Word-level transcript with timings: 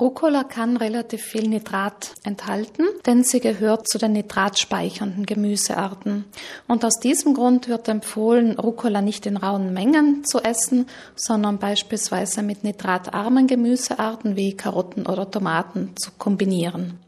Rucola 0.00 0.44
kann 0.44 0.78
relativ 0.78 1.20
viel 1.20 1.46
Nitrat 1.46 2.14
enthalten, 2.24 2.86
denn 3.04 3.22
sie 3.22 3.38
gehört 3.38 3.86
zu 3.86 3.98
den 3.98 4.12
nitratspeichernden 4.12 5.26
Gemüsearten. 5.26 6.24
Und 6.66 6.86
aus 6.86 6.98
diesem 7.00 7.34
Grund 7.34 7.68
wird 7.68 7.86
empfohlen, 7.86 8.58
Rucola 8.58 9.02
nicht 9.02 9.26
in 9.26 9.36
rauen 9.36 9.74
Mengen 9.74 10.24
zu 10.24 10.38
essen, 10.38 10.86
sondern 11.16 11.58
beispielsweise 11.58 12.42
mit 12.42 12.64
nitratarmen 12.64 13.46
Gemüsearten 13.46 14.36
wie 14.36 14.56
Karotten 14.56 15.06
oder 15.06 15.30
Tomaten 15.30 15.94
zu 15.96 16.12
kombinieren. 16.16 16.98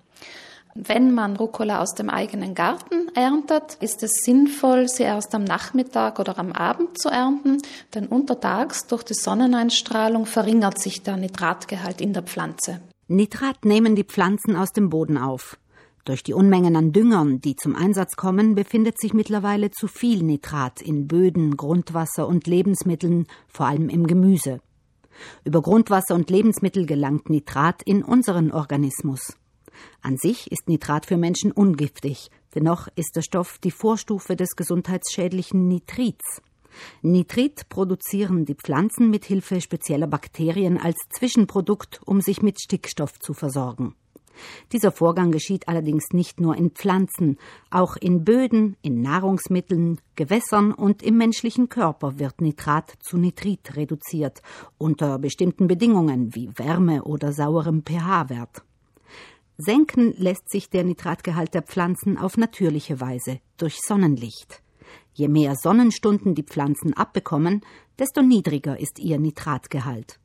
Wenn 0.75 1.13
man 1.13 1.37
Rucola 1.37 1.81
aus 1.81 1.95
dem 1.95 2.09
eigenen 2.09 2.55
Garten 2.55 3.09
erntet, 3.15 3.77
ist 3.81 4.03
es 4.03 4.23
sinnvoll, 4.25 4.89
sie 4.89 5.03
erst 5.03 5.35
am 5.35 5.45
Nachmittag 5.45 6.19
oder 6.19 6.39
am 6.39 6.51
Abend 6.53 6.99
zu 6.99 7.11
ernten, 7.11 7.59
denn 7.95 8.07
untertags 8.07 8.87
durch 8.87 9.03
die 9.03 9.15
Sonneneinstrahlung 9.15 10.25
verringert 10.25 10.79
sich 10.79 11.03
der 11.03 11.19
Nitratgehalt 11.19 12.01
in 12.01 12.15
der 12.15 12.23
Pflanze. 12.23 12.81
Nitrat 13.07 13.67
nehmen 13.67 13.97
die 13.97 14.05
Pflanzen 14.05 14.57
aus 14.57 14.73
dem 14.73 14.89
Boden 14.89 15.19
auf. 15.19 15.59
Durch 16.07 16.23
die 16.23 16.33
Unmengen 16.33 16.75
an 16.75 16.93
Düngern, 16.93 17.43
die 17.43 17.55
zum 17.55 17.77
Einsatz 17.77 18.17
kommen, 18.17 18.55
befindet 18.55 18.99
sich 18.99 19.13
mittlerweile 19.13 19.71
zu 19.71 19.87
viel 19.87 20.23
Nitrat 20.23 20.81
in 20.81 21.07
Böden, 21.07 21.59
Grundwasser 21.59 22.27
und 22.27 22.47
Lebensmitteln, 22.47 23.27
vor 23.47 23.67
allem 23.67 23.91
im 23.91 24.07
Gemüse. 24.07 24.61
Über 25.45 25.61
Grundwasser 25.61 26.15
und 26.15 26.31
Lebensmittel 26.31 26.87
gelangt 26.87 27.29
Nitrat 27.29 27.83
in 27.85 28.03
unseren 28.03 28.51
Organismus. 28.51 29.37
An 30.01 30.17
sich 30.17 30.51
ist 30.51 30.69
Nitrat 30.69 31.07
für 31.07 31.17
Menschen 31.17 31.53
ungiftig, 31.53 32.31
dennoch 32.55 32.89
ist 32.97 33.17
der 33.17 33.23
Stoff 33.23 33.59
die 33.59 33.71
Vorstufe 33.71 34.37
des 34.37 34.57
gesundheitsschädlichen 34.57 35.69
Nitrits. 35.69 36.43
Nitrit 37.03 37.69
produzieren 37.69 38.45
die 38.45 38.55
Pflanzen 38.55 39.11
mit 39.11 39.25
Hilfe 39.25 39.61
spezieller 39.61 40.07
Bakterien 40.07 40.79
als 40.79 40.97
Zwischenprodukt, 41.11 42.01
um 42.05 42.21
sich 42.21 42.43
mit 42.43 42.61
Stickstoff 42.61 43.19
zu 43.19 43.35
versorgen. 43.35 43.95
Dieser 44.73 44.93
Vorgang 44.93 45.31
geschieht 45.31 45.69
allerdings 45.69 46.13
nicht 46.13 46.41
nur 46.41 46.57
in 46.57 46.71
Pflanzen, 46.71 47.39
auch 47.71 47.97
in 47.97 48.25
Böden, 48.25 48.77
in 48.83 49.03
Nahrungsmitteln, 49.03 50.01
Gewässern 50.15 50.73
und 50.73 51.03
im 51.03 51.19
menschlichen 51.19 51.69
Körper 51.69 52.19
wird 52.19 52.41
Nitrat 52.41 52.95
zu 53.01 53.19
Nitrit 53.19 53.77
reduziert, 53.77 54.41
unter 54.79 55.19
bestimmten 55.19 55.67
Bedingungen 55.67 56.35
wie 56.35 56.51
Wärme 56.57 57.05
oder 57.05 57.33
sauerem 57.33 57.83
pH-Wert. 57.83 58.63
Senken 59.59 60.15
lässt 60.17 60.51
sich 60.51 60.71
der 60.71 60.85
Nitratgehalt 60.85 61.55
der 61.55 61.63
Pflanzen 61.63 62.19
auf 62.19 62.37
natürliche 62.37 63.01
Weise 63.01 63.41
durch 63.59 63.79
Sonnenlicht. 63.81 64.63
Je 65.15 65.29
mehr 65.29 65.55
Sonnenstunden 65.57 66.35
die 66.35 66.43
Pflanzen 66.43 66.95
abbekommen, 66.95 67.61
desto 67.99 68.23
niedriger 68.23 68.79
ist 68.79 68.99
ihr 68.99 69.19
Nitratgehalt. 69.19 70.19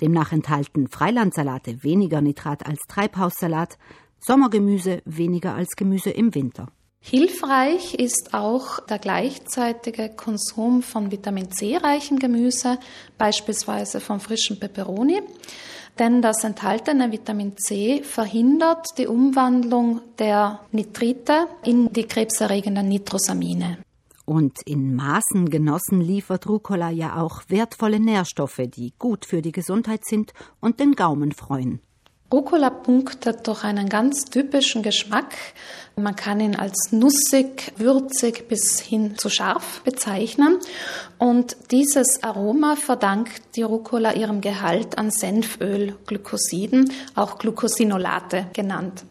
Demnach 0.00 0.32
enthalten 0.32 0.88
Freilandsalate 0.88 1.84
weniger 1.84 2.20
Nitrat 2.20 2.66
als 2.66 2.80
Treibhaussalat, 2.88 3.78
Sommergemüse 4.18 5.02
weniger 5.04 5.54
als 5.54 5.76
Gemüse 5.76 6.10
im 6.10 6.34
Winter. 6.34 6.72
Hilfreich 7.00 7.94
ist 7.94 8.32
auch 8.32 8.80
der 8.80 8.98
gleichzeitige 8.98 10.08
Konsum 10.08 10.82
von 10.82 11.12
Vitamin 11.12 11.50
C 11.50 11.76
reichen 11.76 12.18
Gemüse, 12.18 12.78
beispielsweise 13.18 14.00
vom 14.00 14.20
frischen 14.20 14.58
Peperoni 14.58 15.20
denn 15.98 16.22
das 16.22 16.44
enthaltene 16.44 17.12
Vitamin 17.12 17.56
C 17.56 18.02
verhindert 18.02 18.86
die 18.98 19.06
Umwandlung 19.06 20.00
der 20.18 20.60
Nitrite 20.72 21.46
in 21.64 21.92
die 21.92 22.04
krebserregenden 22.04 22.88
Nitrosamine. 22.88 23.78
Und 24.24 24.62
in 24.64 24.94
Maßen 24.94 25.50
genossen 25.50 26.00
liefert 26.00 26.48
Rucola 26.48 26.90
ja 26.90 27.20
auch 27.20 27.42
wertvolle 27.48 28.00
Nährstoffe, 28.00 28.62
die 28.66 28.94
gut 28.98 29.26
für 29.26 29.42
die 29.42 29.52
Gesundheit 29.52 30.04
sind 30.04 30.32
und 30.60 30.80
den 30.80 30.92
Gaumen 30.92 31.32
freuen. 31.32 31.80
Rucola 32.34 32.68
punktet 32.68 33.46
durch 33.46 33.62
einen 33.62 33.88
ganz 33.88 34.24
typischen 34.24 34.82
Geschmack. 34.82 35.36
Man 35.94 36.16
kann 36.16 36.40
ihn 36.40 36.56
als 36.56 36.90
nussig, 36.90 37.72
würzig 37.76 38.48
bis 38.48 38.80
hin 38.80 39.16
zu 39.16 39.28
scharf 39.30 39.82
bezeichnen. 39.84 40.58
Und 41.16 41.56
dieses 41.70 42.24
Aroma 42.24 42.74
verdankt 42.74 43.40
die 43.54 43.62
Rucola 43.62 44.14
ihrem 44.14 44.40
Gehalt 44.40 44.98
an 44.98 45.12
Senföl, 45.12 45.94
Glykosiden, 46.06 46.92
auch 47.14 47.38
Glucosinolate 47.38 48.48
genannt. 48.52 49.04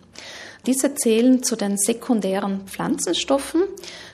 Diese 0.65 0.93
zählen 0.93 1.43
zu 1.43 1.55
den 1.55 1.77
sekundären 1.77 2.67
Pflanzenstoffen. 2.67 3.61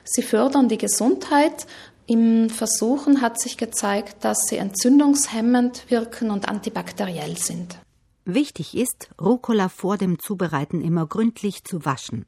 Sie 0.04 0.22
fördern 0.22 0.68
die 0.68 0.78
Gesundheit. 0.78 1.66
Im 2.06 2.48
Versuchen 2.48 3.22
hat 3.22 3.40
sich 3.40 3.56
gezeigt, 3.56 4.24
dass 4.24 4.46
sie 4.46 4.58
entzündungshemmend 4.58 5.90
wirken 5.90 6.30
und 6.30 6.48
antibakteriell 6.48 7.36
sind. 7.36 7.76
Wichtig 8.24 8.76
ist, 8.76 9.10
Rucola 9.20 9.68
vor 9.68 9.96
dem 9.96 10.18
Zubereiten 10.18 10.82
immer 10.82 11.06
gründlich 11.06 11.64
zu 11.64 11.84
waschen. 11.84 12.26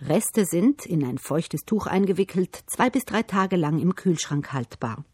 Reste 0.00 0.44
sind, 0.44 0.86
in 0.86 1.04
ein 1.04 1.18
feuchtes 1.18 1.62
Tuch 1.64 1.86
eingewickelt, 1.86 2.62
zwei 2.66 2.88
bis 2.90 3.04
drei 3.04 3.22
Tage 3.22 3.56
lang 3.56 3.78
im 3.78 3.94
Kühlschrank 3.94 4.52
haltbar. 4.52 5.04